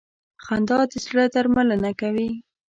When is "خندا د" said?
0.45-0.93